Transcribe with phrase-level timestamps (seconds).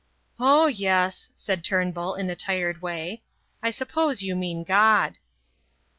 [0.39, 3.21] "Oh, yes," said Turnbull in a tired way,
[3.61, 5.19] "I suppose you mean God."